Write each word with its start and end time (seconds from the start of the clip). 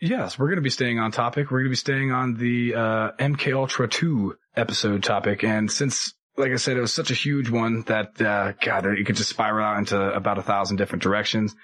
Yes, 0.00 0.38
we're 0.38 0.46
going 0.46 0.56
to 0.56 0.62
be 0.62 0.70
staying 0.70 1.00
on 1.00 1.10
topic. 1.10 1.50
We're 1.50 1.58
going 1.58 1.66
to 1.66 1.70
be 1.70 1.76
staying 1.76 2.12
on 2.12 2.34
the 2.34 2.74
uh, 2.74 3.10
MK 3.18 3.52
Ultra 3.52 3.88
2 3.88 4.36
episode 4.56 5.02
topic. 5.02 5.42
And 5.42 5.70
since, 5.70 6.14
like 6.36 6.52
I 6.52 6.56
said, 6.56 6.76
it 6.76 6.80
was 6.80 6.94
such 6.94 7.10
a 7.10 7.14
huge 7.14 7.50
one 7.50 7.82
that, 7.82 8.20
uh, 8.20 8.52
God, 8.64 8.86
it 8.86 9.04
could 9.06 9.16
just 9.16 9.30
spiral 9.30 9.66
out 9.66 9.78
into 9.78 10.00
about 10.00 10.38
a 10.38 10.42
thousand 10.42 10.76
different 10.76 11.02
directions. 11.02 11.56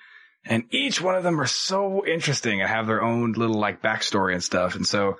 And 0.44 0.64
each 0.70 1.00
one 1.00 1.14
of 1.14 1.22
them 1.22 1.40
are 1.40 1.46
so 1.46 2.04
interesting 2.04 2.60
and 2.60 2.68
have 2.68 2.88
their 2.88 3.02
own 3.02 3.32
little 3.32 3.58
like 3.58 3.80
backstory 3.80 4.32
and 4.34 4.42
stuff. 4.42 4.74
And 4.74 4.86
so 4.86 5.14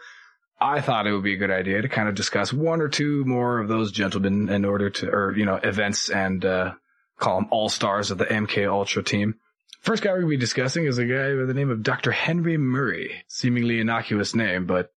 I 0.60 0.80
thought 0.80 1.06
it 1.06 1.12
would 1.12 1.22
be 1.24 1.34
a 1.34 1.38
good 1.38 1.52
idea 1.52 1.82
to 1.82 1.88
kind 1.88 2.08
of 2.08 2.16
discuss 2.16 2.52
one 2.52 2.80
or 2.80 2.88
two 2.88 3.24
more 3.24 3.60
of 3.60 3.68
those 3.68 3.92
gentlemen 3.92 4.48
in 4.48 4.64
order 4.64 4.90
to, 4.90 5.08
or, 5.08 5.36
you 5.36 5.46
know, 5.46 5.56
events 5.56 6.10
and, 6.10 6.44
uh, 6.44 6.72
call 7.18 7.36
them 7.36 7.48
all 7.52 7.68
stars 7.68 8.10
of 8.10 8.18
the 8.18 8.26
MK 8.26 8.68
Ultra 8.68 9.04
team. 9.04 9.36
First 9.84 10.02
guy 10.02 10.12
we're 10.12 10.20
going 10.20 10.30
to 10.30 10.36
be 10.38 10.40
discussing 10.40 10.86
is 10.86 10.96
a 10.96 11.04
guy 11.04 11.34
by 11.34 11.44
the 11.44 11.52
name 11.52 11.68
of 11.68 11.82
Dr. 11.82 12.10
Henry 12.10 12.56
Murray. 12.56 13.22
Seemingly 13.28 13.80
innocuous 13.80 14.34
name, 14.34 14.64
but 14.64 14.90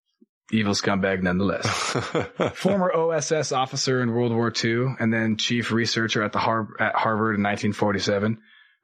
evil 0.49 0.73
scumbag 0.73 1.21
nonetheless. 1.21 1.67
Former 2.55 2.93
OSS 2.95 3.51
officer 3.51 4.01
in 4.01 4.13
World 4.13 4.31
War 4.31 4.49
II 4.63 4.95
and 4.97 5.11
then 5.11 5.35
chief 5.35 5.73
researcher 5.73 6.23
at 6.23 6.31
the 6.31 6.39
Har- 6.39 6.69
at 6.79 6.95
Harvard 6.95 7.35
in 7.35 7.43
1947. 7.43 8.37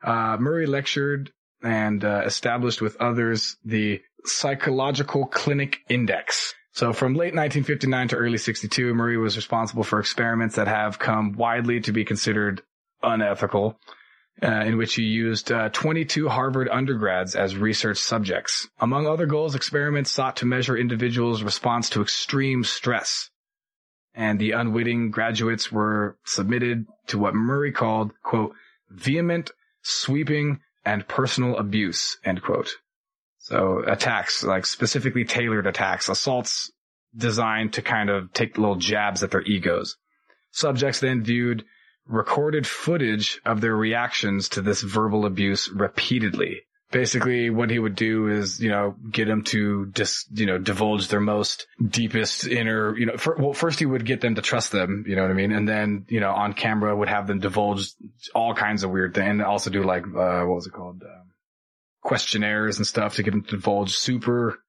Uh, 0.04 0.36
Murray 0.42 0.66
lectured 0.66 1.32
and 1.64 2.04
uh, 2.04 2.24
established 2.26 2.82
with 2.82 2.98
others 2.98 3.56
the 3.64 4.02
Psychological 4.26 5.26
Clinic 5.28 5.78
Annex. 5.90 6.54
So 6.74 6.92
from 6.92 7.14
late 7.14 7.34
1959 7.34 8.10
to 8.10 8.18
early 8.18 8.38
62, 8.38 8.94
Murray 8.94 9.16
was 9.16 9.38
responsible 9.38 9.86
for 9.86 10.02
experiments 10.02 10.58
that 10.58 10.68
have 10.68 11.00
come 11.00 11.32
widely 11.32 11.80
to 11.80 11.94
be 11.94 12.04
considered 12.04 12.62
unethical 13.02 13.80
uh, 14.42 14.64
in 14.66 14.78
which 14.78 14.96
he 14.96 15.04
used 15.04 15.52
uh, 15.52 15.70
22 15.70 16.28
Harvard 16.28 16.68
undergrads 16.70 17.36
as 17.36 17.56
research 17.56 17.98
subjects. 17.98 18.68
Among 18.80 19.08
other 19.08 19.26
goals, 19.26 19.56
experiments 19.56 20.12
sought 20.12 20.38
to 20.38 20.46
measure 20.46 20.76
individuals' 20.76 21.44
response 21.44 21.90
to 21.92 22.02
extreme 22.02 22.64
stress. 22.64 23.30
And 24.16 24.40
the 24.40 24.52
unwitting 24.52 25.12
graduates 25.12 25.72
were 25.72 26.18
submitted 26.26 26.86
to 27.08 27.18
what 27.18 27.36
Murray 27.36 27.72
called, 27.72 28.12
quote, 28.24 28.54
vehement, 28.90 29.52
sweeping, 29.82 30.60
and 30.86 31.08
personal 31.08 31.58
abuse, 31.58 32.18
end 32.24 32.42
quote. 32.42 32.70
So 33.40 33.84
attacks, 33.86 34.44
like 34.44 34.66
specifically 34.66 35.26
tailored 35.26 35.68
attacks, 35.68 36.10
assaults 36.10 36.72
designed 37.16 37.74
to 37.74 37.82
kind 37.82 38.10
of 38.10 38.34
take 38.34 38.58
little 38.58 38.76
jabs 38.76 39.24
at 39.24 39.32
their 39.32 39.42
egos. 39.42 39.98
Subjects 40.52 41.00
then 41.00 41.24
viewed 41.24 41.66
recorded 42.08 42.68
footage 42.68 43.40
of 43.46 43.62
their 43.62 43.76
reactions 43.76 44.50
to 44.50 44.62
this 44.62 44.82
verbal 44.82 45.26
abuse 45.26 45.70
repeatedly. 45.70 46.62
Basically, 46.92 47.50
what 47.50 47.72
he 47.72 47.80
would 47.80 47.96
do 47.96 48.28
is, 48.28 48.60
you 48.60 48.70
know, 48.70 48.96
get 49.10 49.26
them 49.26 49.44
to 49.46 49.88
just, 49.88 50.28
you 50.32 50.46
know, 50.46 50.60
divulge 50.60 51.08
their 51.08 51.20
most 51.20 51.66
deepest 51.84 52.46
inner, 52.46 52.96
you 52.96 53.08
know, 53.08 53.18
for, 53.18 53.36
well, 53.36 53.54
first 53.54 53.80
he 53.80 53.88
would 53.88 54.06
get 54.06 54.22
them 54.22 54.36
to 54.36 54.44
trust 54.44 54.72
them, 54.72 55.04
you 55.08 55.16
know 55.16 55.24
what 55.24 55.32
I 55.32 55.34
mean? 55.34 55.52
And 55.54 55.68
then, 55.68 56.06
you 56.08 56.20
know, 56.20 56.32
on 56.32 56.54
camera 56.54 56.96
would 56.96 57.08
have 57.08 57.26
them 57.26 57.40
divulge 57.40 57.94
all 58.36 58.54
kinds 58.54 58.84
of 58.84 58.92
weird 58.92 59.16
things 59.16 59.28
and 59.28 59.42
also 59.42 59.72
do 59.72 59.82
like, 59.82 60.04
uh, 60.06 60.46
what 60.46 60.56
was 60.56 60.68
it 60.68 60.74
called? 60.74 61.02
Um, 61.02 61.32
questionnaires 62.04 62.78
and 62.78 62.86
stuff 62.86 63.16
to 63.16 63.24
get 63.24 63.32
them 63.32 63.44
to 63.44 63.56
divulge 63.56 63.96
super 63.96 64.60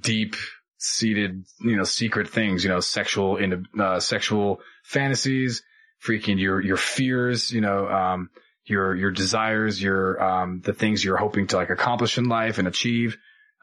deep 0.00 0.36
seated, 0.78 1.44
you 1.60 1.76
know, 1.76 1.84
secret 1.84 2.28
things, 2.28 2.64
you 2.64 2.70
know, 2.70 2.80
sexual, 2.80 3.38
uh, 3.78 4.00
sexual 4.00 4.60
fantasies, 4.82 5.62
freaking 6.06 6.38
your, 6.38 6.60
your 6.60 6.76
fears, 6.76 7.50
you 7.50 7.60
know, 7.60 7.88
um, 7.88 8.30
your, 8.64 8.94
your 8.94 9.10
desires, 9.10 9.82
your, 9.82 10.22
um, 10.22 10.60
the 10.64 10.72
things 10.72 11.04
you're 11.04 11.16
hoping 11.16 11.46
to 11.48 11.56
like 11.56 11.70
accomplish 11.70 12.18
in 12.18 12.28
life 12.28 12.58
and 12.58 12.68
achieve, 12.68 13.16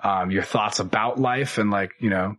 um, 0.04 0.32
your 0.32 0.44
thoughts 0.44 0.80
about 0.80 1.20
life 1.20 1.58
and 1.58 1.72
like, 1.72 1.92
you 2.00 2.10
know, 2.10 2.36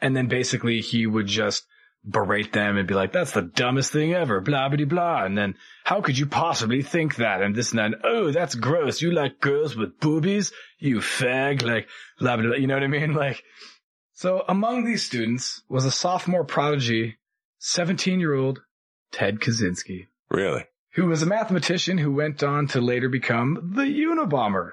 and 0.00 0.16
then 0.16 0.26
basically 0.26 0.80
he 0.80 1.06
would 1.06 1.26
just 1.26 1.64
berate 2.04 2.52
them 2.52 2.76
and 2.76 2.86
be 2.86 2.94
like, 2.94 3.12
that's 3.12 3.32
the 3.32 3.42
dumbest 3.42 3.90
thing 3.90 4.12
ever, 4.12 4.40
blah, 4.40 4.68
blah, 4.68 4.84
blah. 4.84 5.24
And 5.24 5.36
then 5.36 5.54
how 5.84 6.02
could 6.02 6.18
you 6.18 6.26
possibly 6.26 6.82
think 6.82 7.16
that? 7.16 7.42
And 7.42 7.54
this 7.54 7.72
and 7.72 7.78
that. 7.78 8.00
Oh, 8.04 8.30
that's 8.30 8.54
gross. 8.54 9.00
You 9.00 9.12
like 9.12 9.40
girls 9.40 9.74
with 9.74 9.98
boobies? 10.00 10.52
You 10.78 10.98
fag, 10.98 11.62
like, 11.62 11.88
blah, 12.18 12.36
blah, 12.36 12.48
blah. 12.48 12.56
You 12.56 12.66
know 12.66 12.74
what 12.74 12.82
I 12.82 12.88
mean? 12.88 13.14
Like, 13.24 13.42
so 14.12 14.44
among 14.46 14.84
these 14.84 15.04
students 15.04 15.62
was 15.68 15.84
a 15.84 15.90
sophomore 15.90 16.44
prodigy, 16.44 17.16
17 17.58 18.20
year 18.20 18.34
old 18.34 18.60
Ted 19.14 19.38
Kaczynski. 19.38 20.08
Really? 20.28 20.64
Who 20.94 21.06
was 21.06 21.22
a 21.22 21.26
mathematician 21.26 21.98
who 21.98 22.12
went 22.12 22.42
on 22.42 22.66
to 22.68 22.80
later 22.80 23.08
become 23.08 23.72
the 23.76 23.82
Unabomber, 23.82 24.72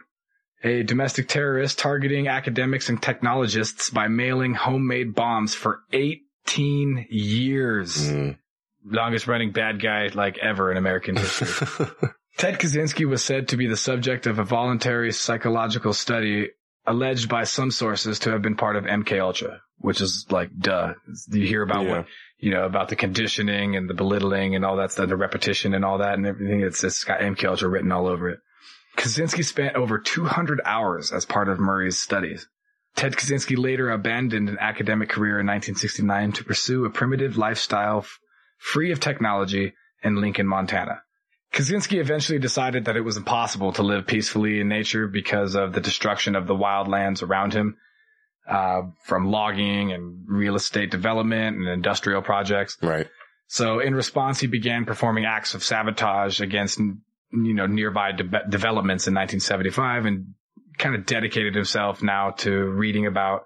a 0.63 0.81
domestic 0.81 1.27
terrorist 1.27 1.77
targeting 1.77 2.27
academics 2.27 2.89
and 2.89 2.99
technologists 2.99 3.91
by 3.91 4.07
mailing 4.07 4.55
homemade 4.55 5.13
bombs 5.13 5.53
for 5.53 5.81
18 5.93 7.05
years. 7.09 8.09
Mm. 8.09 8.37
Longest 8.83 9.27
running 9.27 9.51
bad 9.51 9.79
guy 9.79 10.09
like 10.13 10.39
ever 10.39 10.71
in 10.71 10.77
American 10.77 11.17
history. 11.17 11.47
Ted 12.37 12.57
Kaczynski 12.57 13.07
was 13.07 13.23
said 13.23 13.49
to 13.49 13.57
be 13.57 13.67
the 13.67 13.77
subject 13.77 14.25
of 14.25 14.39
a 14.39 14.43
voluntary 14.43 15.11
psychological 15.11 15.93
study 15.93 16.49
alleged 16.87 17.29
by 17.29 17.43
some 17.43 17.69
sources 17.69 18.17
to 18.19 18.31
have 18.31 18.41
been 18.41 18.55
part 18.55 18.75
of 18.75 18.85
MK 18.85 19.21
Ultra, 19.21 19.61
which 19.81 19.99
is 20.01 20.25
like, 20.29 20.49
duh. 20.57 20.93
You 21.29 21.45
hear 21.45 21.61
about 21.63 21.85
Yeah. 21.85 21.91
what, 21.97 22.05
you 22.39 22.51
know, 22.51 22.65
about 22.65 22.89
the 22.89 22.95
conditioning 22.95 23.75
and 23.75 23.89
the 23.89 23.93
belittling 23.93 24.55
and 24.55 24.63
all 24.65 24.77
that 24.77 24.91
stuff, 24.91 25.09
the 25.09 25.15
repetition 25.17 25.73
and 25.73 25.83
all 25.83 25.97
that 25.99 26.13
and 26.15 26.25
everything. 26.25 26.61
It's, 26.61 26.83
it's 26.83 27.03
got 27.03 27.19
MK 27.19 27.43
Ultra 27.45 27.69
written 27.69 27.91
all 27.91 28.07
over 28.07 28.29
it. 28.29 28.39
Kaczynski 28.97 29.43
spent 29.45 29.75
over 29.75 29.99
200 29.99 30.61
hours 30.65 31.11
as 31.11 31.25
part 31.25 31.47
of 31.49 31.59
Murray's 31.59 31.97
studies. 31.97 32.47
Ted 32.95 33.13
Kaczynski 33.13 33.57
later 33.57 33.89
abandoned 33.89 34.49
an 34.49 34.57
academic 34.59 35.09
career 35.09 35.39
in 35.39 35.47
1969 35.47 36.33
to 36.33 36.43
pursue 36.43 36.85
a 36.85 36.89
primitive 36.89 37.37
lifestyle 37.37 37.99
f- 37.99 38.19
free 38.57 38.91
of 38.91 38.99
technology 38.99 39.73
in 40.03 40.19
Lincoln, 40.19 40.45
Montana. 40.47 41.01
Kaczynski 41.53 41.99
eventually 41.99 42.39
decided 42.39 42.85
that 42.85 42.97
it 42.97 43.01
was 43.01 43.17
impossible 43.17 43.71
to 43.73 43.83
live 43.83 44.07
peacefully 44.07 44.59
in 44.59 44.67
nature 44.67 45.07
because 45.07 45.55
of 45.55 45.73
the 45.73 45.81
destruction 45.81 46.35
of 46.35 46.47
the 46.47 46.55
wild 46.55 46.87
lands 46.89 47.21
around 47.23 47.53
him, 47.53 47.77
uh, 48.51 48.81
from 49.03 49.31
logging 49.31 49.93
and 49.93 50.25
real 50.27 50.55
estate 50.55 50.91
development 50.91 51.55
and 51.57 51.67
industrial 51.67 52.21
projects. 52.21 52.77
Right. 52.81 53.07
So 53.47 53.79
in 53.79 53.95
response, 53.95 54.39
he 54.39 54.47
began 54.47 54.85
performing 54.85 55.25
acts 55.25 55.55
of 55.55 55.63
sabotage 55.63 56.41
against, 56.41 56.77
you 56.77 56.97
know, 57.31 57.65
nearby 57.65 58.11
de- 58.11 58.23
developments 58.23 59.07
in 59.07 59.13
1975 59.13 60.05
and 60.05 60.33
kind 60.77 60.95
of 60.95 61.05
dedicated 61.05 61.55
himself 61.55 62.03
now 62.03 62.31
to 62.31 62.51
reading 62.51 63.07
about 63.07 63.45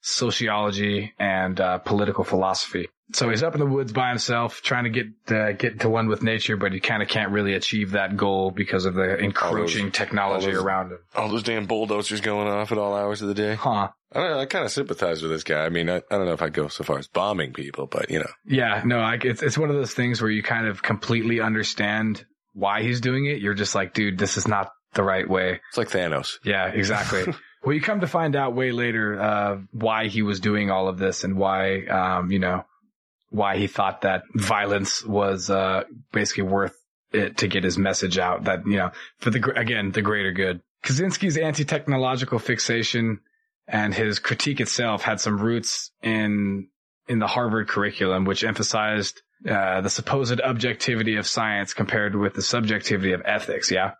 sociology 0.00 1.14
and 1.18 1.60
uh, 1.60 1.78
political 1.78 2.22
philosophy. 2.22 2.88
So 3.12 3.28
he's 3.28 3.42
up 3.42 3.54
in 3.54 3.60
the 3.60 3.66
woods 3.66 3.92
by 3.92 4.08
himself, 4.08 4.62
trying 4.62 4.84
to 4.84 4.90
get 4.90 5.06
uh, 5.36 5.52
get 5.52 5.80
to 5.80 5.90
one 5.90 6.08
with 6.08 6.22
nature, 6.22 6.56
but 6.56 6.72
he 6.72 6.80
kind 6.80 7.02
of 7.02 7.08
can't 7.08 7.30
really 7.32 7.52
achieve 7.54 7.92
that 7.92 8.16
goal 8.16 8.50
because 8.50 8.86
of 8.86 8.94
the 8.94 9.18
encroaching 9.18 9.90
technology 9.92 10.50
those- 10.52 10.62
around 10.62 10.92
him. 10.92 10.98
All 11.14 11.28
those 11.28 11.42
damn 11.42 11.66
bulldozers 11.66 12.20
going 12.22 12.48
off 12.48 12.72
at 12.72 12.78
all 12.78 12.94
hours 12.94 13.20
of 13.22 13.28
the 13.28 13.34
day. 13.34 13.54
Huh? 13.54 13.88
I 14.12 14.20
don't 14.20 14.30
know. 14.30 14.38
I 14.38 14.46
kind 14.46 14.64
of 14.64 14.70
sympathize 14.70 15.22
with 15.22 15.32
this 15.32 15.42
guy. 15.44 15.64
I 15.64 15.68
mean, 15.70 15.90
I, 15.90 15.96
I 15.96 16.02
don't 16.10 16.24
know 16.26 16.32
if 16.32 16.40
I'd 16.42 16.52
go 16.52 16.68
so 16.68 16.84
far 16.84 16.98
as 16.98 17.08
bombing 17.08 17.52
people, 17.52 17.86
but 17.86 18.10
you 18.10 18.20
know, 18.20 18.30
Yeah, 18.46 18.82
no, 18.84 19.00
I, 19.00 19.18
it's 19.22 19.42
it's 19.42 19.58
one 19.58 19.70
of 19.70 19.76
those 19.76 19.92
things 19.92 20.22
where 20.22 20.30
you 20.30 20.42
kind 20.42 20.66
of 20.66 20.82
completely 20.82 21.40
understand 21.40 22.24
why 22.52 22.82
he's 22.82 23.00
doing 23.00 23.26
it. 23.26 23.38
You're 23.40 23.54
just 23.54 23.74
like, 23.74 23.92
dude, 23.92 24.16
this 24.18 24.36
is 24.36 24.46
not 24.48 24.70
the 24.94 25.02
right 25.02 25.28
way. 25.28 25.60
it's 25.68 25.76
like 25.76 25.90
Thanos. 25.90 26.34
Yeah, 26.44 26.68
exactly. 26.68 27.24
well, 27.64 27.74
you 27.74 27.80
come 27.82 28.00
to 28.00 28.06
find 28.06 28.36
out 28.36 28.54
way 28.54 28.70
later 28.70 29.20
uh, 29.20 29.56
why 29.72 30.06
he 30.06 30.22
was 30.22 30.38
doing 30.40 30.70
all 30.70 30.86
of 30.88 30.96
this 30.98 31.24
and 31.24 31.36
why, 31.36 31.84
um, 31.86 32.30
you 32.30 32.38
know, 32.38 32.64
why 33.34 33.56
he 33.56 33.66
thought 33.66 34.02
that 34.02 34.22
violence 34.32 35.04
was 35.04 35.50
uh, 35.50 35.82
basically 36.12 36.44
worth 36.44 36.76
it 37.12 37.38
to 37.38 37.48
get 37.48 37.64
his 37.64 37.76
message 37.76 38.16
out. 38.16 38.44
That 38.44 38.64
you 38.64 38.76
know, 38.76 38.92
for 39.18 39.30
the 39.30 39.52
again 39.58 39.90
the 39.90 40.02
greater 40.02 40.32
good. 40.32 40.60
Kaczynski's 40.84 41.36
anti-technological 41.36 42.38
fixation 42.38 43.20
and 43.66 43.92
his 43.92 44.18
critique 44.18 44.60
itself 44.60 45.02
had 45.02 45.20
some 45.20 45.40
roots 45.40 45.90
in 46.00 46.68
in 47.08 47.18
the 47.18 47.26
Harvard 47.26 47.68
curriculum, 47.68 48.24
which 48.24 48.44
emphasized 48.44 49.20
uh, 49.48 49.80
the 49.80 49.90
supposed 49.90 50.40
objectivity 50.40 51.16
of 51.16 51.26
science 51.26 51.74
compared 51.74 52.14
with 52.14 52.34
the 52.34 52.42
subjectivity 52.42 53.12
of 53.12 53.22
ethics. 53.24 53.70
Yeah. 53.70 53.92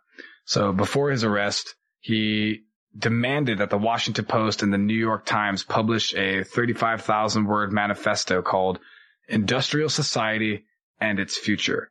So 0.45 0.71
before 0.71 1.11
his 1.11 1.25
arrest, 1.25 1.75
he 1.99 2.61
demanded 2.97 3.57
that 3.57 3.69
the 3.69 3.77
Washington 3.77 4.25
Post 4.25 4.63
and 4.63 4.71
the 4.71 4.77
New 4.77 4.97
York 4.97 5.25
Times 5.25 5.63
publish 5.63 6.13
a 6.15 6.43
35,000 6.43 7.45
word 7.45 7.73
manifesto 7.73 8.41
called 8.41 8.79
Industrial 9.27 9.89
Society 9.89 10.65
and 10.99 11.19
Its 11.19 11.37
Future, 11.37 11.89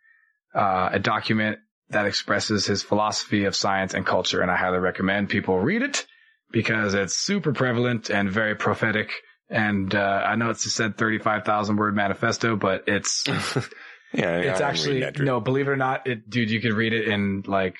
uh, 0.54 0.90
a 0.92 0.98
document 0.98 1.58
that 1.90 2.06
expresses 2.06 2.66
his 2.66 2.82
philosophy 2.82 3.44
of 3.44 3.54
science 3.54 3.94
and 3.94 4.06
culture. 4.06 4.40
And 4.40 4.50
I 4.50 4.56
highly 4.56 4.78
recommend 4.78 5.28
people 5.28 5.58
read 5.60 5.82
it 5.82 6.06
because 6.50 6.94
it's 6.94 7.16
super 7.16 7.52
prevalent 7.52 8.10
and 8.10 8.30
very 8.30 8.54
prophetic. 8.54 9.10
And, 9.50 9.94
uh, 9.94 10.22
I 10.26 10.36
know 10.36 10.50
it's 10.50 10.72
said 10.72 10.96
35,000 10.96 11.76
word 11.76 11.94
manifesto, 11.94 12.56
but 12.56 12.84
it's, 12.86 13.24
Yeah, 14.14 14.38
it's 14.38 14.60
I'm 14.60 14.68
actually 14.68 14.88
reading 14.94 15.00
that, 15.02 15.14
Drew. 15.14 15.26
no, 15.26 15.40
believe 15.40 15.66
it 15.66 15.72
or 15.72 15.76
not, 15.76 16.06
it 16.06 16.30
dude, 16.30 16.50
you 16.50 16.60
could 16.60 16.72
read 16.74 16.92
it 16.92 17.08
in 17.08 17.42
like 17.46 17.74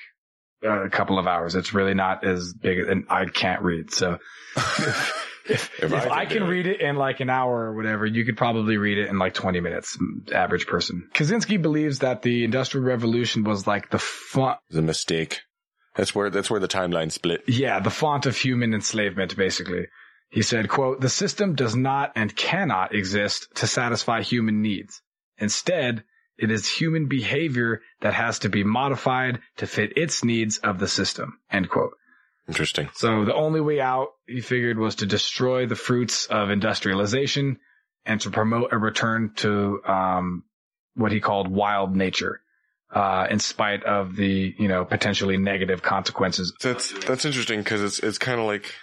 a 0.61 0.89
couple 0.89 1.17
of 1.17 1.27
hours. 1.27 1.55
It's 1.55 1.73
really 1.73 1.93
not 1.93 2.25
as 2.25 2.53
big, 2.53 2.79
and 2.79 3.05
I 3.09 3.25
can't 3.25 3.61
read. 3.61 3.93
So 3.93 4.17
if, 5.49 5.71
if, 5.81 5.91
If 5.91 5.93
I 5.93 5.99
can 6.01 6.11
I 6.11 6.25
can 6.25 6.43
it. 6.43 6.47
read 6.47 6.67
it 6.67 6.81
in 6.81 6.95
like 6.95 7.19
an 7.19 7.29
hour 7.29 7.65
or 7.65 7.75
whatever, 7.75 8.05
you 8.05 8.25
could 8.25 8.37
probably 8.37 8.77
read 8.77 8.97
it 8.97 9.09
in 9.09 9.17
like 9.19 9.33
20 9.33 9.59
minutes, 9.59 9.97
average 10.33 10.67
person. 10.67 11.09
Kaczynski 11.13 11.61
believes 11.61 11.99
that 11.99 12.21
the 12.21 12.43
Industrial 12.43 12.85
Revolution 12.85 13.43
was 13.43 13.65
like 13.67 13.89
the 13.89 13.99
font, 13.99 14.59
It's 14.69 14.77
a 14.77 14.81
mistake. 14.81 15.41
That's 15.95 16.13
where 16.13 16.29
that's 16.29 16.49
where 16.49 16.59
the 16.59 16.67
timeline 16.67 17.11
split. 17.11 17.43
yeah, 17.47 17.79
the 17.79 17.89
font 17.89 18.25
of 18.25 18.35
human 18.37 18.73
enslavement, 18.73 19.35
basically. 19.37 19.87
He 20.29 20.41
said, 20.41 20.67
quote, 20.67 20.99
the 20.99 21.07
system 21.09 21.55
does 21.55 21.75
not 21.75 22.11
and 22.15 22.35
cannot 22.35 22.93
exist 22.93 23.47
to 23.55 23.67
satisfy 23.67 24.21
human 24.21 24.61
needs. 24.61 25.01
Instead, 25.37 26.03
it 26.37 26.51
is 26.51 26.67
human 26.67 27.07
behavior 27.07 27.81
that 28.01 28.13
has 28.13 28.39
to 28.39 28.49
be 28.49 28.63
modified 28.63 29.39
to 29.57 29.67
fit 29.67 29.93
its 29.97 30.23
needs 30.23 30.57
of 30.57 30.79
the 30.79 30.87
system, 30.87 31.39
end 31.49 31.69
quote. 31.69 31.91
Interesting. 32.47 32.89
So 32.93 33.25
the 33.25 33.33
only 33.33 33.59
way 33.61 33.79
out, 33.81 34.09
he 34.27 34.41
figured, 34.41 34.77
was 34.77 34.95
to 34.95 35.05
destroy 35.05 35.65
the 35.65 35.75
fruits 35.75 36.25
of 36.27 36.49
industrialization 36.51 37.57
and 38.05 38.21
to 38.21 38.29
promote 38.29 38.71
a 38.71 38.77
return 38.77 39.31
to 39.37 39.81
um, 39.85 40.43
what 40.93 41.11
he 41.11 41.19
called 41.19 41.47
wild 41.47 41.95
nature, 41.95 42.41
uh, 42.93 43.25
in 43.29 43.39
spite 43.39 43.83
of 43.83 44.15
the 44.15 44.53
you 44.59 44.67
know 44.67 44.85
potentially 44.85 45.37
negative 45.37 45.81
consequences. 45.81 46.53
That's 46.61 46.93
that's 47.05 47.25
interesting 47.25 47.59
because 47.61 47.81
it's 47.81 47.99
it's 47.99 48.17
kind 48.19 48.39
of 48.39 48.45
like 48.45 48.73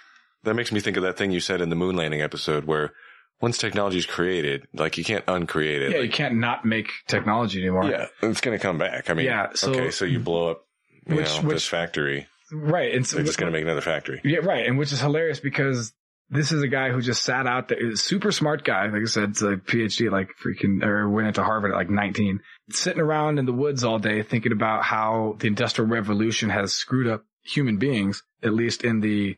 that 0.43 0.55
makes 0.55 0.71
me 0.73 0.81
think 0.81 0.97
of 0.97 1.03
that 1.03 1.17
thing 1.17 1.31
you 1.31 1.39
said 1.39 1.61
in 1.61 1.69
the 1.69 1.75
moon 1.75 1.95
landing 1.95 2.21
episode 2.21 2.65
where 2.65 2.91
once 3.39 3.57
technology 3.57 3.97
is 3.97 4.05
created, 4.05 4.67
like 4.73 4.97
you 4.97 5.05
can't 5.05 5.25
uncreate 5.27 5.81
it. 5.81 5.91
Yeah, 5.91 5.99
you 5.99 6.11
can't 6.11 6.35
not 6.35 6.65
make 6.65 6.89
technology 7.07 7.61
anymore. 7.61 7.85
yeah, 7.85 8.07
it's 8.21 8.41
gonna 8.41 8.59
come 8.59 8.77
back. 8.77 9.09
I 9.09 9.13
mean, 9.13 9.25
Yeah, 9.25 9.51
so- 9.55 9.71
okay, 9.71 9.91
so 9.91 10.03
you 10.03 10.19
blow 10.19 10.51
up 10.51 10.65
you 11.07 11.15
Which- 11.15 11.27
know, 11.37 11.47
which- 11.47 11.53
this 11.55 11.67
factory. 11.67 12.27
Right. 12.53 12.93
And 12.93 13.05
so, 13.05 13.17
They're 13.17 13.25
just 13.25 13.37
gonna 13.37 13.51
make 13.51 13.63
another 13.63 13.81
factory. 13.81 14.21
Yeah, 14.23 14.39
right. 14.39 14.65
And 14.65 14.77
which 14.77 14.91
is 14.91 14.99
hilarious 14.99 15.39
because 15.39 15.93
this 16.29 16.51
is 16.51 16.63
a 16.63 16.67
guy 16.67 16.89
who 16.89 17.01
just 17.01 17.23
sat 17.23 17.45
out 17.45 17.67
there, 17.67 17.77
is 17.77 17.99
a 17.99 18.03
super 18.03 18.31
smart 18.31 18.63
guy. 18.63 18.87
Like 18.87 19.01
I 19.01 19.05
said, 19.05 19.29
it's 19.29 19.41
a 19.41 19.57
PhD, 19.57 20.11
like 20.11 20.29
freaking, 20.43 20.83
or 20.83 21.09
went 21.09 21.27
into 21.27 21.43
Harvard 21.43 21.71
at 21.71 21.77
like 21.77 21.89
19, 21.89 22.39
sitting 22.71 23.01
around 23.01 23.37
in 23.37 23.45
the 23.45 23.53
woods 23.53 23.83
all 23.83 23.99
day 23.99 24.23
thinking 24.23 24.51
about 24.51 24.83
how 24.83 25.35
the 25.39 25.47
industrial 25.47 25.89
revolution 25.89 26.49
has 26.49 26.73
screwed 26.73 27.07
up 27.07 27.23
human 27.43 27.77
beings, 27.77 28.23
at 28.41 28.53
least 28.53 28.83
in 28.83 29.01
the 29.01 29.37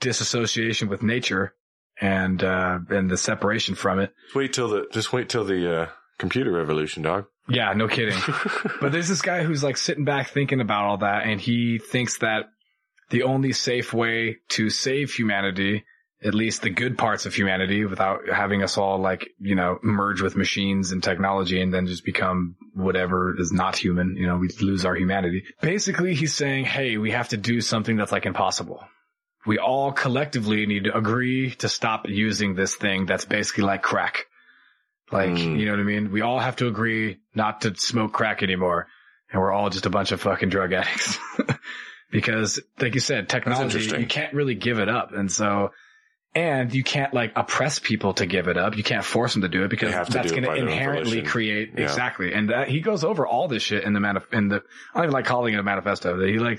disassociation 0.00 0.88
with 0.88 1.02
nature 1.02 1.54
and, 2.00 2.42
uh, 2.42 2.78
and 2.90 3.10
the 3.10 3.16
separation 3.16 3.74
from 3.74 4.00
it. 4.00 4.12
Just 4.24 4.34
wait 4.34 4.52
till 4.52 4.68
the 4.68 4.86
just 4.92 5.12
wait 5.12 5.28
till 5.28 5.44
the 5.44 5.82
uh, 5.82 5.86
computer 6.18 6.52
revolution, 6.52 7.02
dog. 7.02 7.26
Yeah, 7.48 7.72
no 7.74 7.88
kidding. 7.88 8.18
But 8.80 8.92
there's 8.92 9.08
this 9.08 9.22
guy 9.22 9.42
who's 9.42 9.62
like 9.62 9.76
sitting 9.76 10.04
back 10.04 10.30
thinking 10.30 10.60
about 10.60 10.84
all 10.84 10.96
that, 10.98 11.26
and 11.26 11.40
he 11.40 11.78
thinks 11.78 12.18
that 12.18 12.46
the 13.10 13.24
only 13.24 13.52
safe 13.52 13.92
way 13.92 14.38
to 14.50 14.70
save 14.70 15.12
humanity, 15.12 15.84
at 16.24 16.34
least 16.34 16.62
the 16.62 16.70
good 16.70 16.98
parts 16.98 17.26
of 17.26 17.34
humanity, 17.34 17.84
without 17.84 18.28
having 18.28 18.62
us 18.62 18.78
all 18.78 18.98
like, 18.98 19.28
you 19.38 19.54
know, 19.54 19.78
merge 19.82 20.20
with 20.20 20.34
machines 20.34 20.90
and 20.90 21.02
technology 21.02 21.60
and 21.60 21.72
then 21.72 21.86
just 21.86 22.04
become 22.04 22.56
whatever 22.74 23.38
is 23.38 23.52
not 23.52 23.76
human, 23.76 24.16
you 24.16 24.26
know, 24.26 24.36
we 24.36 24.48
lose 24.60 24.84
our 24.84 24.96
humanity. 24.96 25.44
Basically, 25.60 26.14
he's 26.14 26.34
saying, 26.34 26.64
hey, 26.64 26.96
we 26.96 27.10
have 27.10 27.28
to 27.28 27.36
do 27.36 27.60
something 27.60 27.96
that's 27.96 28.12
like 28.12 28.26
impossible. 28.26 28.82
We 29.46 29.58
all 29.58 29.92
collectively 29.92 30.66
need 30.66 30.84
to 30.84 30.96
agree 30.96 31.50
to 31.56 31.68
stop 31.68 32.08
using 32.08 32.54
this 32.54 32.74
thing 32.76 33.06
that's 33.06 33.24
basically 33.24 33.64
like 33.64 33.82
crack. 33.82 34.26
Like, 35.12 35.30
Mm. 35.30 35.58
you 35.58 35.66
know 35.66 35.72
what 35.72 35.80
I 35.80 35.84
mean? 35.84 36.10
We 36.10 36.22
all 36.22 36.38
have 36.40 36.56
to 36.56 36.66
agree 36.68 37.18
not 37.34 37.60
to 37.62 37.74
smoke 37.76 38.12
crack 38.12 38.42
anymore. 38.42 38.86
And 39.30 39.40
we're 39.40 39.52
all 39.52 39.70
just 39.70 39.86
a 39.86 39.90
bunch 39.90 40.12
of 40.12 40.20
fucking 40.20 40.48
drug 40.48 40.72
addicts. 40.74 41.18
because, 42.10 42.60
like 42.80 42.94
you 42.94 43.00
said, 43.00 43.28
technology, 43.28 43.80
you 43.98 44.06
can't 44.06 44.34
really 44.34 44.54
give 44.54 44.78
it 44.78 44.88
up. 44.88 45.12
And 45.12 45.30
so, 45.30 45.70
and 46.34 46.74
you 46.74 46.82
can't 46.82 47.12
like 47.14 47.32
oppress 47.36 47.78
people 47.78 48.14
to 48.14 48.26
give 48.26 48.48
it 48.48 48.56
up. 48.56 48.76
You 48.76 48.82
can't 48.82 49.04
force 49.04 49.32
them 49.34 49.42
to 49.42 49.48
do 49.48 49.64
it 49.64 49.68
because 49.68 49.90
They 49.90 49.96
have 49.96 50.06
to 50.08 50.12
that's 50.14 50.30
going 50.30 50.42
to 50.44 50.48
by 50.48 50.54
their 50.56 50.64
own 50.64 50.70
inherently 50.70 51.22
create 51.22 51.72
Yeah. 51.76 51.84
exactly. 51.84 52.32
And 52.32 52.48
that 52.50 52.68
he 52.68 52.80
goes 52.80 53.04
over 53.04 53.26
all 53.26 53.48
this 53.48 53.62
shit 53.62 53.84
in 53.84 53.92
the 53.92 54.00
manif- 54.00 54.32
in 54.32 54.48
the, 54.48 54.62
I 54.94 54.98
don't 54.98 55.04
even 55.04 55.12
like 55.12 55.26
calling 55.26 55.54
it 55.54 55.60
a 55.60 55.62
manifesto 55.62 56.16
that 56.18 56.28
he 56.28 56.38
like, 56.38 56.58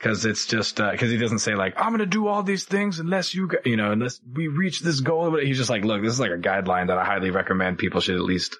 cause 0.00 0.24
it's 0.24 0.46
just, 0.46 0.80
uh, 0.80 0.96
cause 0.96 1.10
he 1.10 1.16
doesn't 1.16 1.40
say 1.40 1.54
like, 1.54 1.74
I'm 1.76 1.88
going 1.88 1.98
to 1.98 2.06
do 2.06 2.26
all 2.28 2.42
these 2.42 2.64
things 2.64 2.98
unless 3.00 3.34
you, 3.34 3.50
you 3.64 3.76
know, 3.76 3.92
unless 3.92 4.20
we 4.34 4.48
reach 4.48 4.80
this 4.80 5.00
goal. 5.00 5.36
He's 5.38 5.56
just 5.56 5.70
like, 5.70 5.84
look, 5.84 6.02
this 6.02 6.12
is 6.12 6.20
like 6.20 6.30
a 6.30 6.38
guideline 6.38 6.88
that 6.88 6.98
I 6.98 7.04
highly 7.04 7.30
recommend 7.30 7.78
people 7.78 8.00
should 8.00 8.14
at 8.16 8.22
least 8.22 8.56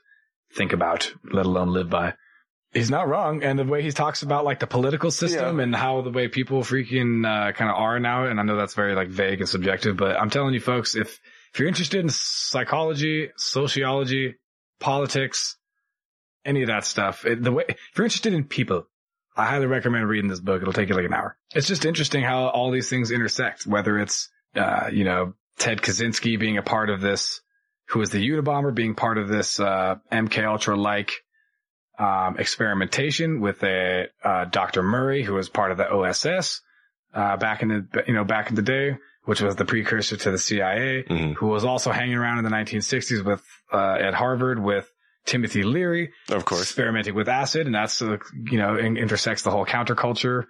think 0.54 0.72
about, 0.72 1.12
let 1.30 1.46
alone 1.46 1.72
live 1.72 1.90
by. 1.90 2.14
He's 2.72 2.90
not 2.90 3.08
wrong. 3.08 3.42
And 3.42 3.58
the 3.58 3.64
way 3.64 3.82
he 3.82 3.90
talks 3.92 4.22
about 4.22 4.44
like 4.44 4.60
the 4.60 4.66
political 4.66 5.10
system 5.10 5.56
Yeah. 5.56 5.62
and 5.64 5.74
how 5.74 6.02
the 6.02 6.10
way 6.10 6.28
people 6.28 6.60
freaking, 6.62 7.24
uh, 7.26 7.52
kind 7.52 7.70
of 7.70 7.76
are 7.76 7.98
now. 7.98 8.24
And 8.26 8.38
I 8.38 8.42
know 8.42 8.56
that's 8.56 8.74
very 8.74 8.94
like 8.94 9.08
vague 9.08 9.40
and 9.40 9.48
subjective, 9.48 9.96
but 9.96 10.16
I'm 10.20 10.28
telling 10.30 10.52
you 10.54 10.60
folks, 10.60 10.94
if, 10.94 11.18
if 11.54 11.58
you're 11.58 11.68
interested 11.68 12.00
in 12.00 12.10
psychology, 12.10 13.30
sociology, 13.36 14.34
politics, 14.80 15.56
any 16.44 16.62
of 16.62 16.68
that 16.68 16.84
stuff, 16.84 17.24
it, 17.24 17.42
the 17.42 17.52
way, 17.52 17.64
if 17.68 17.76
you're 17.96 18.04
interested 18.04 18.34
in 18.34 18.44
people, 18.44 18.86
I 19.38 19.46
highly 19.46 19.66
recommend 19.66 20.08
reading 20.08 20.28
this 20.28 20.40
book. 20.40 20.60
It'll 20.60 20.72
take 20.74 20.88
you 20.88 20.94
like 20.96 21.04
an 21.06 21.14
hour. 21.14 21.36
It's 21.54 21.68
just 21.68 21.84
interesting 21.84 22.24
how 22.24 22.48
all 22.48 22.70
these 22.72 22.88
things 22.90 23.10
intersect, 23.12 23.66
whether 23.66 23.98
it's, 23.98 24.28
uh, 24.56 24.88
you 24.92 25.04
know, 25.04 25.34
Ted 25.58 25.80
Kaczynski 25.80 26.38
being 26.38 26.58
a 26.58 26.62
part 26.62 26.90
of 26.90 27.00
this, 27.00 27.40
who 27.90 28.00
is 28.02 28.10
the 28.10 28.18
Unabomber 28.28 28.74
being 28.74 28.94
part 28.94 29.16
of 29.16 29.28
this, 29.28 29.60
uh, 29.60 29.96
MK 30.10 30.44
Ultra 30.44 30.76
like, 30.76 31.12
um, 31.98 32.36
experimentation 32.38 33.40
with 33.40 33.62
a, 33.62 34.08
uh, 34.24 34.44
Dr. 34.46 34.82
Murray, 34.82 35.22
who 35.22 35.34
was 35.34 35.48
part 35.48 35.70
of 35.72 35.78
the 35.78 35.88
OSS, 35.90 36.60
uh, 37.14 37.36
back 37.36 37.62
in 37.62 37.68
the, 37.68 38.04
you 38.06 38.14
know, 38.14 38.24
back 38.24 38.50
in 38.50 38.56
the 38.56 38.62
day, 38.62 38.96
which 39.24 39.40
was 39.40 39.56
the 39.56 39.64
precursor 39.64 40.16
to 40.16 40.30
the 40.30 40.38
CIA 40.38 41.04
Mhm. 41.08 41.34
who 41.34 41.46
was 41.48 41.64
also 41.64 41.90
hanging 41.92 42.16
around 42.16 42.38
in 42.38 42.44
the 42.44 42.50
1960s 42.50 43.22
with 43.22 43.44
uh, 43.72 43.96
at 44.00 44.14
Harvard 44.14 44.58
with 44.58 44.90
Timothy 45.28 45.62
Leary, 45.62 46.10
Of 46.30 46.44
course. 46.44 46.62
experimenting 46.62 47.14
with 47.14 47.28
acid, 47.28 47.66
and 47.66 47.74
that's 47.74 48.02
uh, 48.02 48.16
you 48.50 48.58
know 48.58 48.76
in- 48.76 48.96
intersects 48.96 49.42
the 49.42 49.50
whole 49.50 49.64
counterculture, 49.66 50.44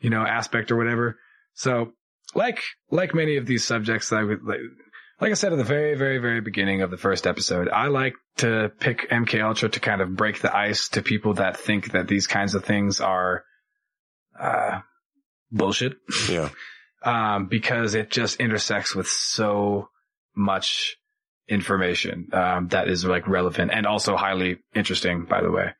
you 0.00 0.10
know, 0.10 0.22
aspect 0.26 0.70
or 0.72 0.76
whatever. 0.76 1.18
So, 1.54 1.92
like 2.34 2.60
like 2.90 3.14
many 3.14 3.36
of 3.36 3.46
these 3.46 3.64
subjects, 3.64 4.12
I 4.12 4.22
would 4.22 4.42
like. 4.42 4.58
Like 5.20 5.30
I 5.30 5.34
said 5.34 5.52
at 5.52 5.56
the 5.58 5.62
very, 5.64 5.94
very, 5.94 6.18
very 6.18 6.40
beginning 6.40 6.82
of 6.82 6.90
the 6.90 6.96
first 6.96 7.28
episode, 7.28 7.68
I 7.68 7.86
like 7.86 8.14
to 8.38 8.72
pick 8.80 9.08
MK 9.08 9.40
Ultra 9.40 9.68
to 9.68 9.78
kind 9.78 10.00
of 10.00 10.16
break 10.16 10.40
the 10.40 10.52
ice 10.56 10.88
to 10.90 11.02
people 11.02 11.34
that 11.34 11.56
think 11.58 11.92
that 11.92 12.08
these 12.08 12.26
kinds 12.26 12.56
of 12.56 12.64
things 12.64 13.00
are, 13.00 13.44
uh, 14.40 14.80
bullshit 15.52 15.92
Yeah. 16.28 16.48
um, 17.04 17.46
because 17.46 17.94
it 17.94 18.10
just 18.10 18.40
intersects 18.40 18.96
with 18.96 19.06
so 19.06 19.90
much 20.34 20.96
information 21.52 22.28
um, 22.32 22.68
that 22.68 22.88
is 22.88 23.04
like 23.04 23.28
relevant 23.28 23.70
and 23.72 23.86
also 23.86 24.16
highly 24.16 24.58
interesting. 24.74 25.24
By 25.26 25.40
the 25.42 25.50
way, 25.50 25.74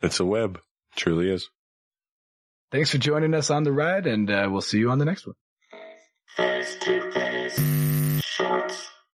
It's 0.00 0.20
a 0.20 0.24
web. 0.24 0.60
Truly 0.96 1.30
is. 1.30 1.48
thanks 2.72 2.90
for 2.90 2.98
joining 2.98 3.34
us 3.34 3.50
on 3.50 3.62
the 3.64 3.72
ride, 3.72 4.06
and 4.06 4.30
uh, 4.30 4.48
we'll 4.50 4.60
see 4.62 4.78
you 4.78 4.90
on 4.90 4.98
the 4.98 5.04
next 5.04 5.26
one. 5.26 5.36
Face 6.36 6.76
to 6.80 7.10
face. 7.12 7.58